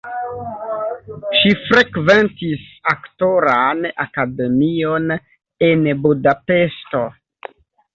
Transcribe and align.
Ŝi 1.39 1.51
frekventis 1.65 2.65
aktoran 2.95 3.87
akademion 4.09 5.17
en 5.73 5.89
Budapeŝto. 6.05 7.09